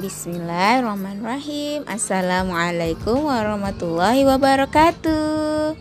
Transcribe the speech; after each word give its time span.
Bismillahirrahmanirrahim. 0.00 1.84
Assalamualaikum 1.84 3.28
warahmatullahi 3.28 4.24
wabarakatuh. 4.24 5.76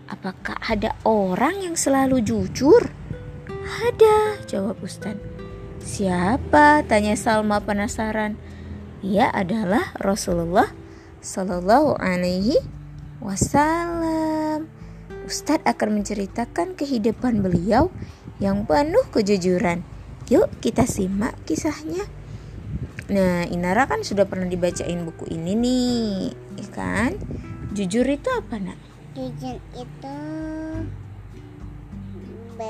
apakah 0.06 0.62
ada 0.62 0.94
orang 1.10 1.58
yang 1.58 1.74
selalu 1.74 2.22
jujur? 2.22 2.86
Ada, 3.82 4.46
jawab 4.46 4.78
Ustadz. 4.86 5.26
Siapa? 5.82 6.86
Tanya 6.86 7.18
Salma 7.18 7.66
penasaran. 7.66 8.38
Ia 9.02 9.34
adalah 9.34 9.90
Rasulullah 9.98 10.85
Sallallahu 11.26 11.98
Alaihi 11.98 12.62
Wasallam. 13.18 14.70
Ustadz 15.26 15.66
akan 15.66 15.98
menceritakan 15.98 16.78
kehidupan 16.78 17.42
beliau 17.42 17.90
yang 18.38 18.70
penuh 18.70 19.02
kejujuran. 19.10 19.82
Yuk 20.30 20.54
kita 20.62 20.86
simak 20.86 21.34
kisahnya. 21.50 22.06
Nah, 23.10 23.50
Inara 23.50 23.90
kan 23.90 24.06
sudah 24.06 24.30
pernah 24.30 24.46
dibacain 24.46 25.02
buku 25.02 25.34
ini 25.34 25.58
nih, 25.58 26.14
ya 26.62 26.68
kan? 26.70 27.18
Jujur 27.74 28.06
itu 28.06 28.30
apa, 28.30 28.62
Nak? 28.62 28.78
jujur 29.16 29.56
itu 29.80 30.18
B 32.60 32.62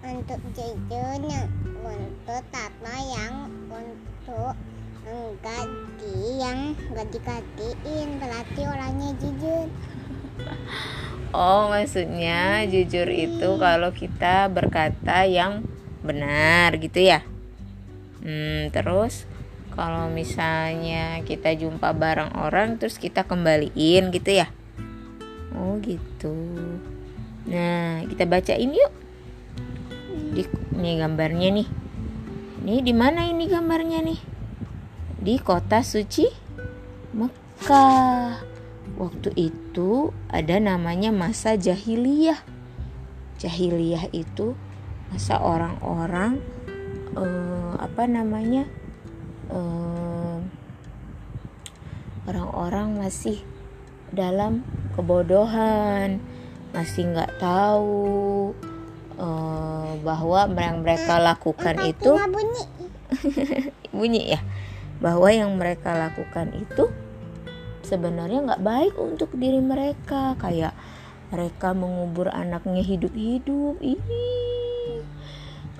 untuk 0.00 0.40
jujur 0.56 1.20
yang 1.20 1.52
untuk 1.84 2.42
tata 2.48 2.96
yang 3.12 3.52
untuk 3.68 4.56
di 6.00 6.40
yang 6.40 6.72
enggak 6.90 7.08
dikatiin 7.12 8.08
berarti 8.22 8.60
orangnya 8.64 9.10
jujur 9.18 9.66
Oh, 11.30 11.70
maksudnya 11.70 12.66
jujur 12.66 13.06
itu 13.06 13.48
kalau 13.62 13.94
kita 13.94 14.50
berkata 14.50 15.22
yang 15.22 15.62
benar 16.02 16.74
gitu 16.82 17.06
ya. 17.06 17.22
Hmm, 18.18 18.66
terus 18.74 19.30
kalau 19.78 20.10
misalnya 20.10 21.22
kita 21.22 21.54
jumpa 21.54 21.94
barang 21.94 22.34
orang 22.34 22.82
terus 22.82 22.98
kita 22.98 23.22
kembaliin 23.22 24.10
gitu 24.10 24.42
ya. 24.42 24.50
Oh, 25.54 25.78
gitu. 25.78 26.34
Nah, 27.46 28.02
kita 28.10 28.26
bacain 28.26 28.74
yuk. 28.74 28.92
Di 30.34 30.42
nih 30.74 30.94
gambarnya 30.98 31.48
nih. 31.62 31.68
Ini 32.66 32.82
di 32.82 32.90
mana 32.90 33.30
ini 33.30 33.46
gambarnya 33.46 34.02
nih? 34.02 34.29
Di 35.20 35.36
kota 35.36 35.84
suci 35.84 36.24
Mekah. 37.12 38.40
Waktu 38.96 39.30
itu 39.36 40.16
ada 40.32 40.56
namanya 40.56 41.12
masa 41.12 41.60
jahiliyah. 41.60 42.40
Jahiliyah 43.36 44.08
itu 44.16 44.56
masa 45.12 45.36
orang-orang 45.44 46.40
eh, 47.12 47.72
apa 47.76 48.08
namanya 48.08 48.64
eh, 49.52 50.38
orang-orang 52.24 53.04
masih 53.04 53.44
dalam 54.08 54.64
kebodohan, 54.96 56.16
masih 56.72 57.12
nggak 57.12 57.36
tahu 57.36 58.56
eh, 59.20 59.90
bahwa 60.00 60.48
yang 60.48 60.80
mereka 60.80 61.20
lakukan 61.20 61.76
itu 61.84 62.16
bunyi 62.16 62.64
bunyi 63.96 64.22
ya 64.32 64.40
bahwa 65.00 65.32
yang 65.32 65.56
mereka 65.56 65.96
lakukan 65.96 66.52
itu 66.52 66.92
sebenarnya 67.80 68.44
nggak 68.44 68.64
baik 68.64 68.94
untuk 69.00 69.32
diri 69.34 69.58
mereka. 69.58 70.36
Kayak 70.36 70.76
mereka 71.32 71.72
mengubur 71.72 72.28
anaknya 72.30 72.84
hidup-hidup. 72.84 73.80
Ih 73.80 74.00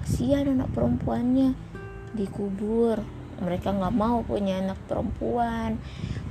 kasihan 0.01 0.51
anak 0.51 0.73
perempuannya. 0.73 1.55
Dikubur. 2.17 3.05
Mereka 3.41 3.73
nggak 3.73 3.95
mau 3.97 4.21
punya 4.21 4.61
anak 4.61 4.77
perempuan. 4.85 5.81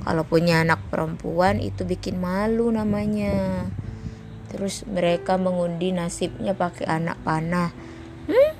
Kalau 0.06 0.22
punya 0.22 0.62
anak 0.62 0.78
perempuan 0.90 1.58
itu 1.58 1.82
bikin 1.82 2.22
malu 2.22 2.70
namanya. 2.70 3.66
Terus 4.50 4.82
mereka 4.86 5.38
mengundi 5.38 5.94
nasibnya 5.94 6.54
pakai 6.54 6.86
anak 6.86 7.18
panah. 7.22 7.70
Ah, 8.30 8.54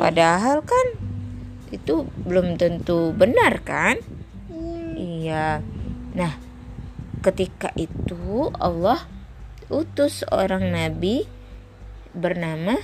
Padahal 0.00 0.64
kan 0.64 1.03
itu 1.72 2.08
belum 2.24 2.60
tentu 2.60 3.14
benar 3.14 3.62
kan? 3.64 3.96
iya. 4.50 4.84
Iya. 4.94 5.46
Nah, 6.14 6.32
ketika 7.24 7.72
itu 7.80 8.52
Allah 8.60 9.02
utus 9.72 10.22
seorang 10.22 10.70
nabi 10.70 11.24
bernama 12.14 12.78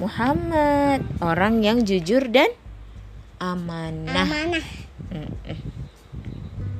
Muhammad, 0.00 1.04
orang 1.20 1.60
yang 1.60 1.84
jujur 1.84 2.32
dan 2.32 2.48
amanah. 3.36 4.24
amanah. 4.24 4.66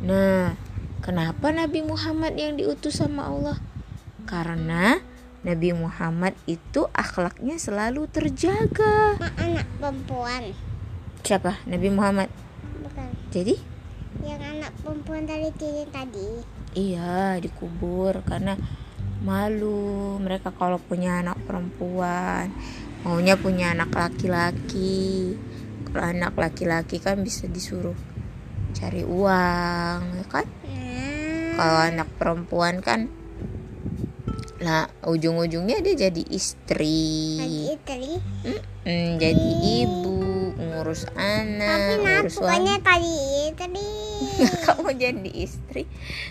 Nah, 0.00 0.56
kenapa 1.04 1.52
Nabi 1.52 1.84
Muhammad 1.84 2.32
yang 2.40 2.56
diutus 2.56 3.04
sama 3.04 3.28
Allah? 3.28 3.60
Karena 4.24 4.96
Nabi 5.44 5.76
Muhammad 5.76 6.32
itu 6.48 6.88
akhlaknya 6.96 7.60
selalu 7.60 8.08
terjaga. 8.08 9.20
Anak 9.36 9.68
perempuan 9.76 10.56
Siapa? 11.24 11.62
Nabi 11.68 11.88
Muhammad. 11.92 12.28
bukan. 12.82 13.08
Jadi? 13.30 13.54
Yang 14.24 14.42
anak 14.42 14.72
perempuan 14.82 15.22
dari 15.24 15.50
tadi 15.54 15.82
tadi. 15.88 16.28
Iya 16.74 17.38
dikubur 17.38 18.22
karena 18.26 18.56
malu. 19.22 20.18
Mereka 20.20 20.54
kalau 20.56 20.80
punya 20.80 21.20
anak 21.22 21.38
perempuan 21.44 22.50
maunya 23.00 23.36
punya 23.36 23.72
anak 23.72 23.92
laki-laki. 23.96 25.36
Kalau 25.90 26.04
anak 26.04 26.36
laki-laki 26.36 27.00
kan 27.00 27.20
bisa 27.24 27.48
disuruh 27.48 27.96
cari 28.76 29.02
uang 29.02 30.00
ya 30.20 30.26
kan? 30.28 30.46
Nah 30.46 31.10
kalau 31.60 31.80
anak 31.92 32.08
perempuan 32.16 32.80
kan 32.80 33.12
lah 34.64 34.88
ujung-ujungnya 35.04 35.84
dia 35.84 36.08
jadi 36.08 36.22
istri. 36.32 37.36
Istri? 37.68 38.12
Hmm, 38.84 39.20
jadi 39.20 39.50
ibu 39.84 39.99
ngurus 40.80 41.04
tapi 41.04 41.20
anak 41.20 41.60
nah 41.60 42.24
ngurus 42.24 42.40
suami. 42.40 42.72
tadi 42.80 43.52
tadi. 43.52 43.88
Kamu 44.64 44.96
jadi 44.96 45.30
istri. 45.36 45.84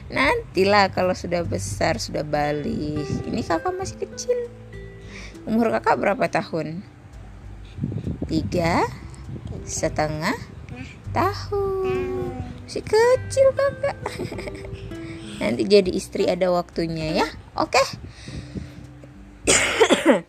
Nantilah 0.10 0.90
kalau 0.90 1.14
sudah 1.14 1.46
besar 1.46 2.02
sudah 2.02 2.26
balik. 2.26 3.06
Ini 3.30 3.46
kakak 3.46 3.78
masih 3.78 4.02
kecil. 4.02 4.50
Umur 5.46 5.70
kakak 5.70 6.02
berapa 6.02 6.26
tahun? 6.26 6.82
Tiga? 8.26 8.90
Setengah? 9.70 10.34
Tahun. 11.14 12.42
Masih 12.66 12.82
kecil 12.82 13.48
kakak. 13.54 13.98
Nanti 15.46 15.62
jadi 15.70 15.94
istri 15.94 16.26
ada 16.26 16.50
waktunya 16.50 17.22
ya. 17.22 17.28
Oke. 17.54 17.84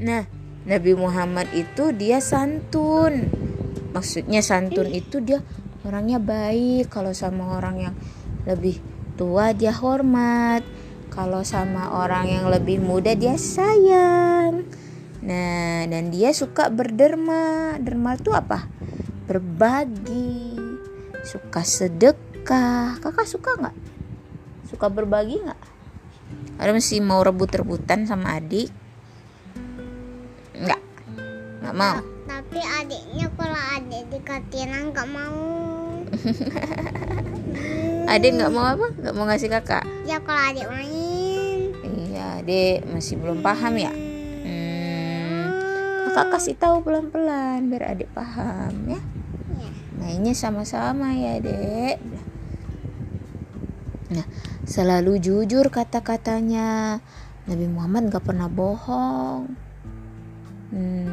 Nah 0.00 0.24
Nabi 0.64 0.96
Muhammad 0.96 1.52
itu 1.52 1.92
dia 1.92 2.24
santun 2.24 3.28
maksudnya 3.90 4.40
santun 4.40 4.90
itu 4.90 5.18
dia 5.22 5.42
orangnya 5.82 6.20
baik 6.20 6.92
kalau 6.92 7.10
sama 7.16 7.58
orang 7.58 7.90
yang 7.90 7.94
lebih 8.46 8.78
tua 9.18 9.52
dia 9.52 9.74
hormat 9.74 10.62
kalau 11.10 11.42
sama 11.42 11.90
orang 11.90 12.30
yang 12.30 12.46
lebih 12.46 12.78
muda 12.78 13.18
dia 13.18 13.34
sayang. 13.34 14.62
Nah 15.26 15.84
dan 15.90 16.14
dia 16.14 16.30
suka 16.30 16.70
berderma. 16.70 17.76
Derma 17.82 18.14
itu 18.14 18.30
apa? 18.30 18.70
Berbagi 19.26 20.54
suka 21.26 21.66
sedekah. 21.66 23.02
Kakak 23.02 23.26
suka 23.26 23.58
nggak? 23.58 23.76
Suka 24.70 24.86
berbagi 24.86 25.42
nggak? 25.42 25.60
Ada 26.62 26.70
masih 26.70 27.02
mau 27.02 27.20
rebut-rebutan 27.26 28.06
sama 28.06 28.38
adik? 28.38 28.70
Nggak? 30.54 30.80
Nggak 31.60 31.74
mau 31.74 32.19
Tapi 32.30 32.62
adiknya 32.62 33.26
kalau 33.34 33.58
adik 33.74 34.06
dikatin 34.06 34.70
nggak 34.94 35.08
mau. 35.10 35.98
adik 38.12 38.30
nggak 38.38 38.50
mau 38.50 38.66
apa 38.66 38.86
nggak 38.98 39.14
mau 39.14 39.26
ngasih 39.26 39.50
kakak 39.50 39.84
Ya 40.02 40.18
kalau 40.22 40.42
adik 40.50 40.66
main. 40.66 41.70
iya 41.86 42.42
adik 42.42 42.86
masih 42.90 43.14
belum 43.18 43.38
paham 43.38 43.78
ya 43.78 43.92
hmm, 43.94 45.42
kakak 46.10 46.26
kasih 46.34 46.54
tahu 46.58 46.82
pelan-pelan 46.82 47.70
biar 47.70 47.94
adik 47.94 48.10
paham 48.10 48.74
ya 48.90 48.98
Ya. 49.60 49.70
mainnya 49.98 50.34
sama-sama 50.34 51.12
ya 51.12 51.38
dek 51.38 51.98
nah 54.10 54.26
selalu 54.66 55.20
jujur 55.20 55.70
kata-katanya 55.70 56.98
Nabi 57.46 57.66
Muhammad 57.70 58.10
gak 58.10 58.26
pernah 58.26 58.50
bohong 58.50 59.54
Hmm. 60.70 61.09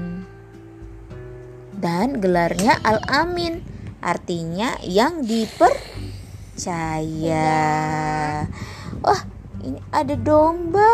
Dan 1.88 2.20
gelarnya 2.20 2.76
Al 2.84 3.00
Amin 3.08 3.64
artinya 4.04 4.76
yang 4.84 5.24
dipercaya 5.24 5.72
wah 9.00 9.24
ini 9.64 9.80
ada 9.96 10.20
domba 10.20 10.92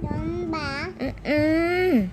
Domba. 0.00 0.90
Mm-mm. 0.98 2.10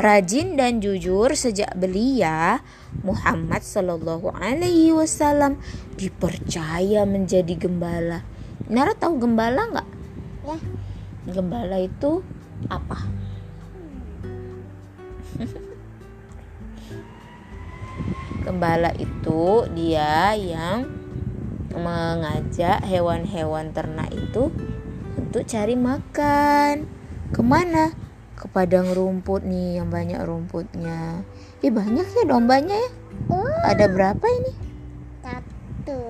Rajin 0.00 0.56
dan 0.56 0.80
jujur 0.80 1.34
sejak 1.36 1.76
belia 1.76 2.64
Muhammad 3.04 3.60
Shallallahu 3.66 4.32
Alaihi 4.32 4.96
Wasallam 4.96 5.60
dipercaya 5.98 7.04
menjadi 7.04 7.58
gembala. 7.58 8.22
Nara 8.70 8.94
tahu 8.94 9.18
gembala 9.20 9.68
nggak? 9.74 9.88
Ya. 10.46 10.56
Gembala 11.34 11.82
itu 11.82 12.22
apa? 12.70 12.96
Gembala 18.46 18.94
itu 18.94 19.66
dia 19.74 20.38
yang 20.38 20.86
mengajak 21.74 22.78
hewan-hewan 22.86 23.74
ternak 23.74 24.06
itu 24.14 24.54
untuk 25.18 25.42
cari 25.50 25.74
makan. 25.74 26.86
Ke 27.34 27.42
mana? 27.42 27.90
Ke 28.38 28.46
padang 28.46 28.94
rumput 28.94 29.42
nih 29.42 29.82
yang 29.82 29.90
banyak 29.90 30.22
rumputnya. 30.22 31.26
Ih 31.58 31.74
banyak 31.74 32.06
ya 32.06 32.22
dombanya 32.22 32.78
ya. 32.78 32.90
Oh. 33.34 33.60
Ada 33.66 33.90
berapa 33.90 34.22
ini? 34.22 34.52
Satu, 35.26 36.00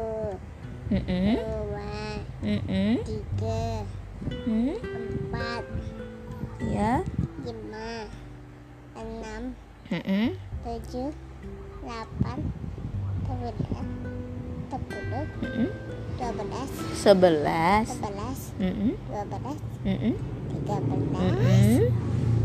Mm-mm, 0.92 1.40
dua, 1.40 1.96
mm-mm, 2.44 2.92
tiga, 3.08 3.64
mm, 4.44 4.76
empat, 4.76 5.64
Ya. 6.68 7.00
lima, 7.48 8.04
enam, 8.92 9.42
mm-mm, 9.88 10.36
tujuh, 10.68 11.08
delapan, 11.86 12.38
sembilan, 13.22 13.86
sepuluh, 14.66 15.24
dua 16.18 16.30
belas, 16.34 16.68
Sebelas. 16.98 17.86
sebelas, 17.86 18.38
dua 19.06 19.22
belas, 19.30 19.58
tiga 20.50 20.76
belas, 20.82 21.70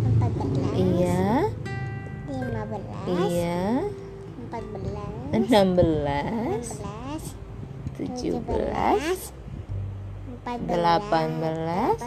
empat 0.06 0.32
belas, 0.38 0.74
Iya. 0.78 1.26
lima 2.30 2.64
belas, 2.70 3.06
Iya. 3.10 3.62
empat 4.46 4.64
belas, 4.70 5.14
Enam 5.34 5.68
belas. 5.74 6.66
Tujuh 7.98 8.38
belas. 8.46 9.34
Delapan 10.42 11.28
belas. 11.38 11.98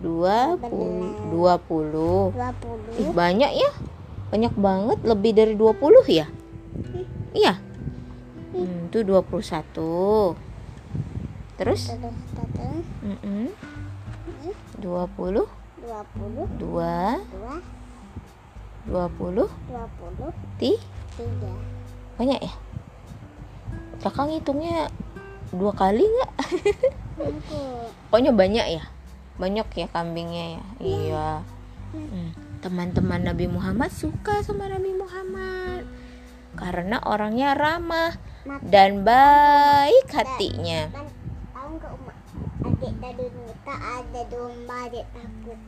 Dua 0.00 0.56
puluh. 0.56 1.12
Dua 1.28 1.54
puluh. 1.60 2.32
Ih, 2.96 3.12
banyak 3.12 3.52
ya. 3.52 3.70
Banyak 4.32 4.54
banget 4.56 4.98
lebih 5.04 5.32
dari 5.36 5.54
20 5.58 6.06
ya? 6.08 6.26
Iya. 7.36 7.54
Hmm, 8.50 8.90
itu 8.90 9.06
21 9.06 10.34
terus 11.60 11.92
satu, 11.92 12.00
20 14.80 14.80
dua 14.80 15.04
puluh, 15.12 15.46
2 15.84 16.00
dua, 16.56 16.96
20 18.88 18.88
dua 18.88 19.06
puluh, 19.20 19.48
ti? 20.56 20.80
Tiga. 21.20 21.52
banyak 22.16 22.40
ya? 22.40 22.52
Kakak 24.00 24.32
ngitungnya 24.32 24.88
dua 25.52 25.76
kali 25.76 26.00
nggak? 26.00 26.32
Pokoknya 28.08 28.32
banyak 28.32 28.66
ya 28.80 28.82
banyak 29.40 29.64
ya 29.72 29.88
kambingnya 29.88 30.60
ya. 30.60 30.64
Iya. 30.84 31.30
Hmm, 31.96 32.36
teman-teman 32.60 33.24
Nabi 33.24 33.48
Muhammad 33.48 33.88
suka 33.88 34.44
sama 34.44 34.68
Nabi 34.68 34.92
Muhammad. 34.92 35.88
Karena 36.52 37.00
orangnya 37.08 37.56
ramah 37.56 38.20
dan 38.60 39.00
baik 39.00 40.12
hatinya. 40.12 40.92
ada 44.00 44.26
domba 44.26 44.76
adik 44.90 45.06
takut. 45.14 45.58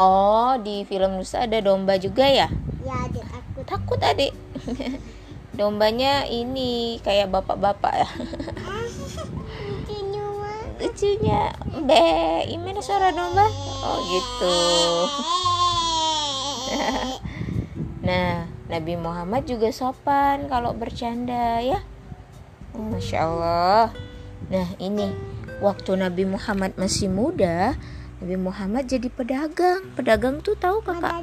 oh 0.00 0.54
di 0.62 0.86
film 0.88 1.20
Nusa 1.20 1.44
ada 1.44 1.58
domba 1.60 2.00
juga 2.00 2.26
ya? 2.26 2.48
Ya 2.82 2.94
adik 3.06 3.26
takut. 3.26 3.64
takut 3.66 4.00
adik. 4.02 4.32
Dombanya 5.56 6.28
ini 6.28 7.00
kayak 7.00 7.32
bapak-bapak 7.32 7.94
ya. 7.96 8.08
Mah. 8.60 8.75
Lucunya 10.76 11.52
be 11.84 12.44
gimana 12.48 12.80
suara 12.84 13.08
domba? 13.12 13.46
Oh 13.84 13.98
gitu. 14.08 14.56
Nah 18.06 18.46
Nabi 18.70 18.94
Muhammad 18.94 19.50
juga 19.50 19.66
sopan 19.74 20.46
kalau 20.46 20.70
bercanda 20.78 21.58
ya. 21.58 21.82
Masya 22.70 23.18
Allah. 23.18 23.90
Nah 24.46 24.68
ini 24.78 25.10
waktu 25.58 25.98
Nabi 25.98 26.22
Muhammad 26.22 26.78
masih 26.78 27.10
muda 27.10 27.74
Nabi 28.22 28.36
Muhammad 28.38 28.86
jadi 28.86 29.10
pedagang. 29.10 29.82
Pedagang 29.98 30.38
tuh 30.38 30.54
tahu 30.54 30.86
kakak? 30.86 31.18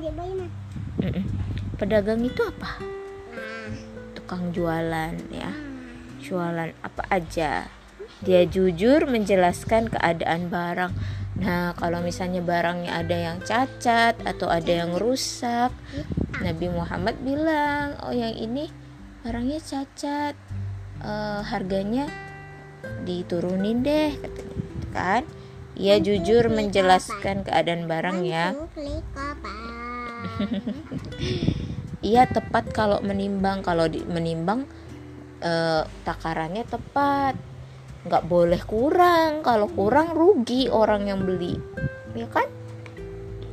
Pedagang 1.80 2.20
itu 2.20 2.42
apa? 2.44 2.84
Tukang 4.12 4.52
jualan 4.52 5.16
ya. 5.32 5.52
Jualan 6.20 6.76
apa 6.84 7.04
aja 7.08 7.83
dia 8.24 8.48
jujur 8.48 9.06
menjelaskan 9.06 9.92
keadaan 9.92 10.48
barang. 10.48 10.94
Nah 11.44 11.76
kalau 11.76 12.00
misalnya 12.00 12.40
barangnya 12.40 13.04
ada 13.04 13.18
yang 13.18 13.38
cacat 13.44 14.16
atau 14.24 14.48
ada 14.48 14.70
yang 14.70 14.96
rusak 14.96 15.74
Nabi 16.40 16.70
Muhammad 16.72 17.20
bilang 17.20 18.00
oh 18.06 18.16
yang 18.16 18.34
ini 18.34 18.72
barangnya 19.28 19.60
cacat. 19.60 20.36
Eh, 21.04 21.42
harganya 21.44 22.08
diturunin 23.04 23.84
deh 23.84 24.16
kan? 24.96 25.28
Ia 25.76 26.00
jujur 26.00 26.48
menjelaskan 26.48 27.44
keadaan 27.44 27.92
barang 27.92 28.24
ya? 28.24 28.56
Ia 32.04 32.24
tepat 32.28 32.72
kalau 32.72 33.04
menimbang, 33.04 33.64
kalau 33.68 33.92
di, 33.92 34.00
menimbang 34.08 34.64
eh, 35.44 35.84
takarannya 36.08 36.64
tepat, 36.72 37.36
nggak 38.04 38.24
boleh 38.28 38.62
kurang. 38.64 39.44
Kalau 39.44 39.68
kurang 39.72 40.16
rugi 40.16 40.68
orang 40.68 41.08
yang 41.08 41.24
beli, 41.24 41.56
ya 42.16 42.28
kan? 42.28 42.48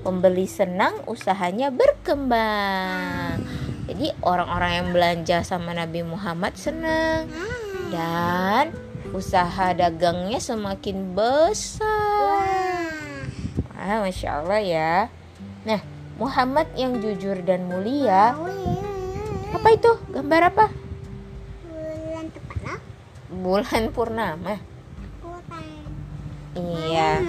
Pembeli 0.00 0.48
senang, 0.48 0.96
usahanya 1.04 1.68
berkembang. 1.68 3.44
Jadi 3.90 4.14
orang-orang 4.22 4.72
yang 4.80 4.88
belanja 4.94 5.42
sama 5.42 5.74
Nabi 5.74 6.06
Muhammad 6.06 6.54
senang 6.54 7.26
dan 7.90 8.70
usaha 9.10 9.74
dagangnya 9.74 10.38
semakin 10.38 11.12
besar. 11.12 12.86
Ah, 13.74 13.98
masya 14.00 14.40
Allah 14.40 14.60
ya. 14.62 14.94
Nah, 15.66 15.82
Muhammad 16.16 16.70
yang 16.78 17.02
jujur 17.02 17.42
dan 17.42 17.66
mulia 17.66 18.38
apa 19.50 19.68
itu? 19.74 19.92
Gambar 20.14 20.42
apa? 20.54 20.66
Bulan 23.30 23.94
purnama. 23.94 24.58
Iya. 26.58 27.22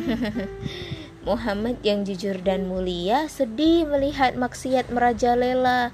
Muhammad 1.28 1.84
yang 1.84 2.08
jujur 2.08 2.40
dan 2.40 2.64
mulia 2.64 3.28
sedih 3.28 3.84
melihat 3.84 4.40
maksiat 4.40 4.88
merajalela. 4.88 5.92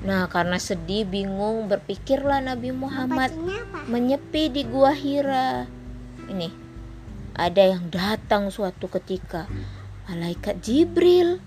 Nah, 0.00 0.30
karena 0.32 0.56
sedih, 0.56 1.04
bingung, 1.04 1.68
berpikirlah 1.68 2.40
Nabi 2.40 2.72
Muhammad 2.72 3.34
menyepi 3.90 4.48
di 4.48 4.62
gua 4.64 4.94
Hira. 4.94 5.66
Ini 6.30 6.48
ada 7.36 7.62
yang 7.66 7.90
datang 7.90 8.48
suatu 8.48 8.88
ketika 8.88 9.50
malaikat 10.08 10.62
Jibril 10.62 11.42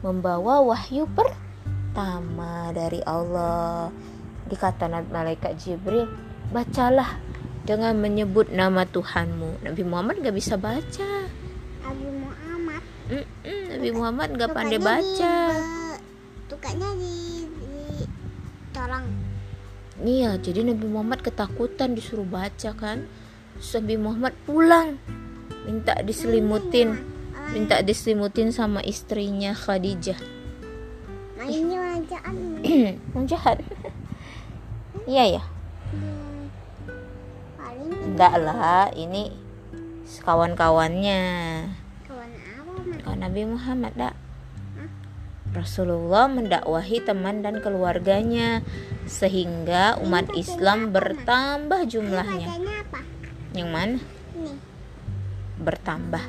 membawa 0.00 0.64
wahyu 0.64 1.10
pertama 1.12 2.70
dari 2.72 3.04
Allah. 3.04 3.92
Dikata 4.48 4.88
malaikat 4.88 5.58
Jibril, 5.60 6.08
bacalah 6.50 7.18
dengan 7.64 7.94
menyebut 7.98 8.50
nama 8.50 8.82
Tuhanmu. 8.82 9.62
Nabi 9.62 9.82
Muhammad 9.86 10.18
gak 10.22 10.34
bisa 10.34 10.58
baca. 10.58 11.30
Abu 11.86 12.08
Muhammad. 12.10 12.82
Mm-mm, 13.10 13.62
Nabi 13.70 13.88
Muhammad 13.94 14.28
gak 14.34 14.50
pandai 14.50 14.82
baca. 14.82 15.34
Di, 15.54 16.50
tukangnya 16.50 16.90
di, 16.98 17.14
di 17.46 17.74
tolong. 18.74 19.06
Iya, 20.00 20.40
jadi 20.40 20.66
Nabi 20.66 20.86
Muhammad 20.90 21.22
ketakutan 21.22 21.94
disuruh 21.94 22.26
baca 22.26 22.74
kan. 22.74 23.06
Terus 23.60 23.70
Nabi 23.78 23.94
Muhammad 24.00 24.34
pulang 24.48 24.96
minta 25.68 25.94
diselimutin, 26.00 26.96
Orang 26.96 27.52
minta 27.52 27.84
diselimutin 27.84 28.50
sama 28.50 28.80
istrinya 28.82 29.52
Khadijah. 29.52 30.18
mainnya 31.36 31.76
orang 31.78 32.04
jahat. 32.08 32.34
Yang 33.14 33.26
jahat. 33.30 33.58
Iya 35.10 35.40
ya. 35.40 35.42
Enggak 38.20 38.36
lah, 38.36 38.92
ini 38.92 39.32
kawan-kawannya. 40.28 41.24
kawan 42.04 42.28
apa? 42.36 43.00
Kawan 43.00 43.20
Nabi 43.24 43.48
Muhammad 43.48 43.96
dak. 43.96 44.12
Rasulullah 45.56 46.28
mendakwahi 46.28 47.00
teman 47.00 47.40
dan 47.40 47.64
keluarganya 47.64 48.60
sehingga 49.08 49.96
umat 50.04 50.28
Islam 50.36 50.92
bertambah 50.92 51.88
jumlahnya. 51.88 52.60
Yang 53.56 53.70
mana? 53.72 53.98
Bertambah. 55.64 56.24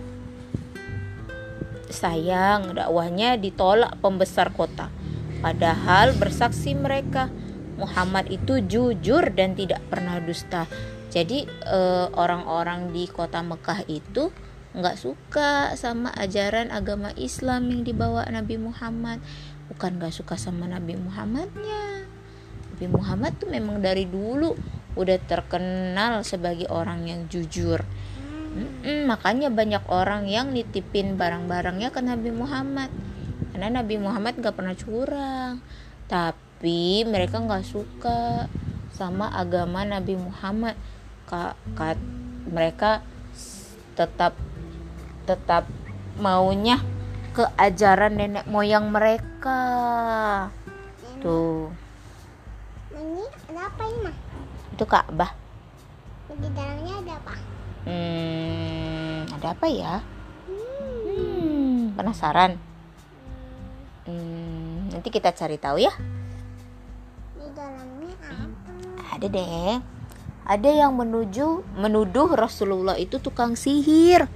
Sayang, 1.91 2.71
dakwahnya 2.71 3.36
ditolak 3.36 4.00
pembesar 4.00 4.55
kota. 4.55 4.88
Padahal 5.43 6.15
bersaksi 6.15 6.71
mereka 6.71 7.27
Muhammad 7.75 8.31
itu 8.31 8.63
jujur 8.63 9.27
dan 9.36 9.60
tidak 9.60 9.83
pernah 9.91 10.24
dusta. 10.24 10.71
Jadi 11.12 11.44
eh, 11.48 12.08
orang-orang 12.15 12.96
di 12.96 13.06
kota 13.12 13.44
Mekah 13.44 13.84
itu 13.91 14.32
nggak 14.72 14.96
suka 14.96 15.75
sama 15.75 16.15
ajaran 16.15 16.72
agama 16.72 17.12
Islam 17.20 17.68
yang 17.68 17.82
dibawa 17.84 18.24
Nabi 18.32 18.56
Muhammad. 18.56 19.20
Bukan 19.68 20.00
nggak 20.00 20.15
suka 20.15 20.39
sama 20.39 20.72
Nabi 20.72 20.96
Muhammadnya. 20.96 22.08
Nabi 22.75 22.88
Muhammad 22.88 23.36
tuh 23.36 23.51
memang 23.51 23.84
dari 23.84 24.08
dulu 24.08 24.56
udah 24.96 25.20
terkenal 25.27 26.24
sebagai 26.24 26.72
orang 26.72 27.08
yang 27.08 27.27
jujur. 27.27 27.84
Mm-mm, 28.51 29.08
makanya 29.08 29.48
banyak 29.48 29.84
orang 29.88 30.27
yang 30.27 30.51
nitipin 30.51 31.15
barang-barangnya 31.15 31.88
ke 31.96 32.03
Nabi 32.03 32.36
Muhammad 32.36 32.91
karena 33.56 33.80
Nabi 33.80 33.96
Muhammad 33.96 34.44
gak 34.44 34.60
pernah 34.60 34.75
curang 34.75 35.63
tapi 36.12 37.08
mereka 37.08 37.39
nggak 37.39 37.63
suka 37.63 38.51
sama 38.91 39.32
agama 39.32 39.88
Nabi 39.88 40.20
Muhammad 40.20 40.75
Ka- 41.31 41.55
ka- 41.79 41.95
mereka 42.43 43.00
tetap 43.95 44.35
tetap 45.23 45.63
maunya 46.19 46.75
ke 47.31 47.47
ajaran 47.55 48.19
nenek 48.19 48.43
moyang 48.51 48.91
mereka 48.91 49.59
tuh 51.23 51.71
Ini 52.91 53.23
ada 53.47 53.71
apa 53.71 53.81
ini 53.88 54.00
mah? 54.03 54.15
itu 54.75 54.83
Ka'bah 54.83 55.31
Di 56.35 56.50
dalamnya 56.51 56.93
ada 57.00 57.13
apa? 57.15 57.33
Hmm, 57.85 59.25
ada 59.35 59.47
apa 59.57 59.65
ya? 59.67 60.01
Hmm, 60.47 61.93
penasaran. 61.97 62.57
Hmm, 64.05 64.89
nanti 64.89 65.09
kita 65.13 65.33
cari 65.33 65.57
tahu 65.61 65.81
ya. 65.81 65.93
Di 67.35 67.47
dalamnya 67.53 68.15
apa? 68.25 68.71
Ada 69.17 69.27
deh. 69.27 70.00
Ada 70.51 70.67
yang 70.67 71.00
menuju 71.00 71.63
menuduh 71.79 72.36
Rasulullah 72.36 73.00
itu 73.00 73.24
tukang 73.24 73.55
sihir 73.55 74.27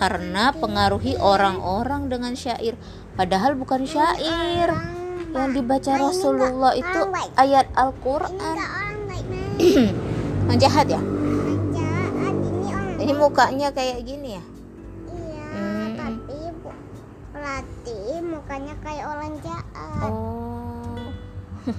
karena 0.00 0.56
pengaruhi 0.56 1.20
orang-orang 1.20 2.08
dengan 2.08 2.32
syair. 2.32 2.72
Padahal 3.20 3.52
bukan 3.52 3.84
syair. 3.84 4.72
Yang 5.28 5.60
dibaca 5.60 5.92
Rasulullah 6.00 6.72
itu 6.72 7.00
ayat 7.36 7.68
Al-Qur'an. 7.76 8.56
orang 10.48 10.56
jahat 10.64 10.88
ya? 10.88 11.00
Ini 12.96 13.12
mukanya 13.12 13.68
kayak 13.68 14.08
gini 14.08 14.40
ya? 14.40 14.44
Iya, 15.12 15.44
Hmm. 15.52 15.92
tapi 16.00 16.40
mukanya 18.24 18.72
kayak 18.80 19.04
orang 19.04 19.32
jahat. 19.44 20.08
Oh. 20.08 21.12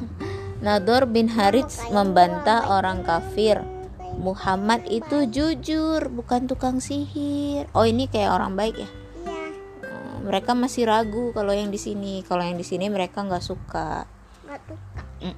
Nador 0.66 1.10
bin 1.10 1.26
Harits 1.34 1.82
membantah 1.90 2.70
orang 2.70 3.02
kafir. 3.02 3.79
Muhammad 4.20 4.84
itu 4.92 5.32
jujur, 5.32 6.12
bukan 6.12 6.52
tukang 6.52 6.84
sihir. 6.84 7.72
Oh, 7.72 7.88
ini 7.88 8.12
kayak 8.12 8.36
orang 8.36 8.60
baik 8.60 8.76
ya. 8.76 8.90
Iya, 9.24 9.40
Oh, 9.88 10.16
mereka 10.28 10.52
masih 10.52 10.84
ragu 10.86 11.32
kalau 11.32 11.56
yang 11.56 11.72
di 11.72 11.80
sini. 11.80 12.22
Kalau 12.28 12.44
yang 12.44 12.60
di 12.60 12.68
sini 12.68 12.92
mereka 12.92 13.24
nggak 13.24 13.40
suka. 13.40 14.04
nggak 14.44 14.62
suka. 14.68 15.02
Mm. 15.24 15.38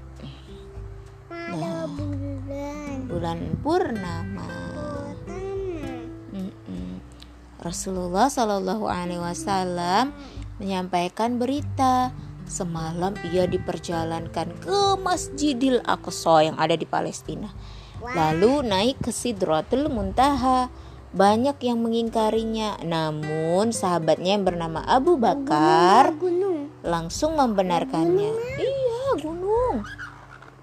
Ada 1.32 1.74
bulan 1.94 2.98
Bulan 3.06 3.40
purnama. 3.62 4.62
Rasulullah 7.62 8.26
Shallallahu 8.26 8.90
Alaihi 8.90 9.22
Wasallam 9.22 10.18
menyampaikan 10.58 11.38
berita 11.38 12.10
semalam 12.50 13.14
ia 13.30 13.46
diperjalankan 13.46 14.58
ke 14.66 14.78
Masjidil 14.98 15.78
Aqsa 15.86 16.42
yang 16.42 16.58
ada 16.58 16.74
di 16.74 16.90
Palestina. 16.90 17.54
Lalu 18.02 18.66
naik 18.66 18.98
ke 19.06 19.14
Sidratul 19.14 19.86
Muntaha. 19.94 20.74
Banyak 21.12 21.60
yang 21.60 21.84
mengingkarinya, 21.84 22.80
namun 22.88 23.76
sahabatnya 23.76 24.40
yang 24.40 24.48
bernama 24.48 24.80
Abu 24.88 25.20
Bakar 25.20 26.16
Gunung. 26.16 26.72
langsung 26.88 27.36
membenarkannya. 27.36 28.32
Iya, 28.56 29.20
gunung. 29.20 29.84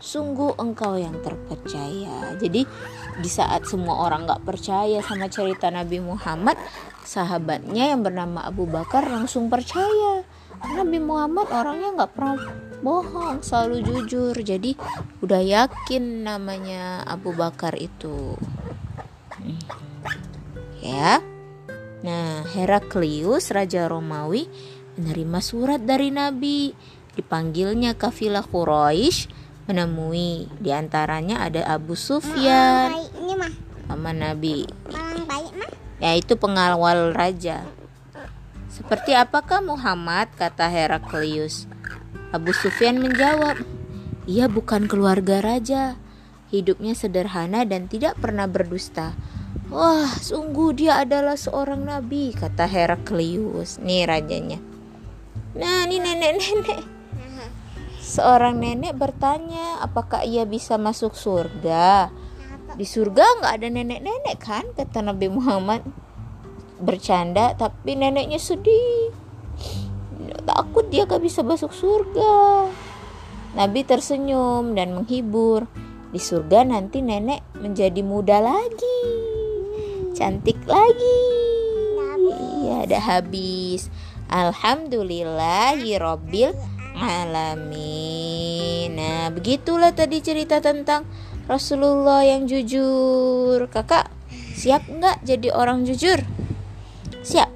Sungguh 0.00 0.56
engkau 0.56 0.96
yang 0.96 1.20
terpercaya. 1.20 2.32
Jadi 2.40 2.64
di 3.20 3.28
saat 3.28 3.68
semua 3.68 4.08
orang 4.08 4.24
nggak 4.24 4.48
percaya 4.48 5.04
sama 5.04 5.28
cerita 5.28 5.68
Nabi 5.68 6.00
Muhammad, 6.00 6.56
sahabatnya 7.04 7.92
yang 7.92 8.00
bernama 8.00 8.48
Abu 8.48 8.64
Bakar 8.64 9.04
langsung 9.04 9.52
percaya. 9.52 10.24
Nabi 10.64 10.96
Muhammad 10.96 11.44
orangnya 11.52 11.92
nggak 11.92 12.12
pernah 12.16 12.40
bohong, 12.82 13.42
selalu 13.42 13.84
jujur. 13.84 14.34
Jadi 14.38 14.74
udah 15.22 15.42
yakin 15.42 16.26
namanya 16.26 17.02
Abu 17.04 17.34
Bakar 17.34 17.74
itu. 17.78 18.36
Ya. 20.82 21.20
Nah, 22.02 22.46
Heraklius 22.54 23.50
raja 23.50 23.90
Romawi 23.90 24.46
menerima 24.98 25.38
surat 25.42 25.82
dari 25.82 26.14
Nabi. 26.14 26.74
Dipanggilnya 27.18 27.98
kafilah 27.98 28.46
Quraisy 28.46 29.26
menemui. 29.66 30.46
Di 30.62 30.70
antaranya 30.70 31.42
ada 31.42 31.66
Abu 31.66 31.98
Sufyan 31.98 32.94
sama 33.88 34.12
Nabi, 34.12 34.68
mah. 34.92 35.72
yaitu 35.98 36.36
pengawal 36.36 37.16
raja. 37.16 37.64
Seperti 38.68 39.16
apakah 39.16 39.64
Muhammad? 39.64 40.28
kata 40.36 40.68
Heraklius. 40.68 41.66
Abu 42.28 42.52
Sufyan 42.52 43.00
menjawab, 43.00 43.64
"Ia 44.28 44.52
bukan 44.52 44.84
keluarga 44.84 45.40
raja. 45.40 45.96
Hidupnya 46.52 46.92
sederhana 46.92 47.64
dan 47.64 47.88
tidak 47.88 48.20
pernah 48.20 48.44
berdusta." 48.44 49.16
Wah, 49.68 50.08
sungguh 50.08 50.72
dia 50.72 51.04
adalah 51.04 51.36
seorang 51.36 51.84
nabi, 51.84 52.32
kata 52.32 52.64
Heraklius. 52.64 53.76
Nih 53.80 54.08
rajanya. 54.08 54.56
Nah, 55.52 55.84
ini 55.84 56.00
nenek-nenek. 56.00 56.84
Seorang 58.00 58.56
nenek 58.56 58.96
bertanya, 58.96 59.84
apakah 59.84 60.24
ia 60.24 60.48
bisa 60.48 60.80
masuk 60.80 61.12
surga? 61.12 62.08
Di 62.80 62.86
surga 62.88 63.44
nggak 63.44 63.54
ada 63.60 63.68
nenek-nenek 63.68 64.36
kan? 64.40 64.64
Kata 64.72 65.04
Nabi 65.04 65.28
Muhammad 65.28 65.84
bercanda, 66.80 67.52
tapi 67.52 67.92
neneknya 67.92 68.40
sedih. 68.40 69.12
Takut 70.48 70.88
dia 70.88 71.04
gak 71.04 71.20
bisa 71.20 71.44
masuk 71.44 71.76
surga. 71.76 72.72
Nabi 73.52 73.84
tersenyum 73.84 74.72
dan 74.72 74.96
menghibur. 74.96 75.68
Di 76.08 76.16
surga 76.16 76.64
nanti 76.64 77.04
nenek 77.04 77.44
menjadi 77.60 78.00
muda 78.00 78.40
lagi. 78.40 79.04
Cantik 80.16 80.56
lagi. 80.64 81.20
Iya, 82.64 82.88
ada 82.88 82.96
habis. 82.96 83.92
Alhamdulillahirabbil 84.32 86.56
alamin. 86.96 88.96
Nah, 88.96 89.18
Nah, 89.28 89.36
begitulah 89.36 89.92
tadi 89.92 90.24
cerita 90.24 90.56
tentang 90.56 91.04
Rasulullah 91.44 92.24
yang 92.24 92.48
jujur. 92.48 93.68
Kakak, 93.68 94.08
siap 94.56 94.88
nggak 94.88 95.20
jadi 95.20 95.52
orang 95.52 95.84
jujur? 95.84 96.16
Siap. 97.20 97.52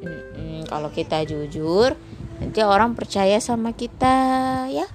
Hmm, 0.00 0.64
kalau 0.72 0.88
kita 0.88 1.28
jujur, 1.28 1.92
nanti 2.42 2.58
orang 2.66 2.98
percaya 2.98 3.38
sama 3.38 3.70
kita, 3.70 4.66
ya. 4.66 4.90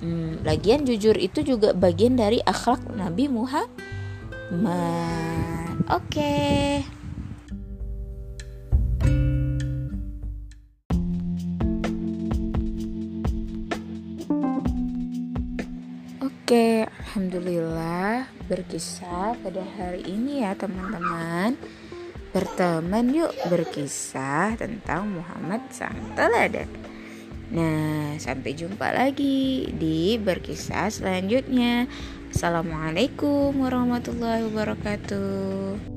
Hmm, 0.00 0.40
lagian 0.40 0.88
jujur 0.88 1.12
itu 1.20 1.44
juga 1.44 1.76
bagian 1.76 2.16
dari 2.16 2.40
akhlak 2.40 2.88
Nabi 2.96 3.28
Muhammad. 3.28 3.68
Oke. 5.92 6.08
Okay. 6.08 6.84
Oke, 16.44 16.84
alhamdulillah 16.84 18.28
berkisah 18.44 19.32
pada 19.40 19.64
hari 19.80 20.04
ini 20.04 20.44
ya 20.44 20.52
teman-teman. 20.52 21.56
Berteman 22.34 23.14
yuk 23.14 23.30
berkisah 23.46 24.58
tentang 24.58 25.06
Muhammad 25.06 25.70
sang 25.70 25.94
teladan. 26.18 26.66
Nah, 27.54 28.18
sampai 28.18 28.58
jumpa 28.58 28.90
lagi 28.90 29.70
di 29.70 30.18
berkisah 30.18 30.90
selanjutnya. 30.90 31.86
Assalamualaikum 32.34 33.54
warahmatullahi 33.54 34.50
wabarakatuh. 34.50 35.93